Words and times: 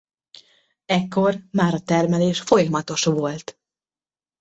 Ekkor 0.85 1.39
már 1.51 1.73
a 1.73 1.79
termelés 1.81 2.41
folyamatos 2.41 3.03
volt. 3.03 3.59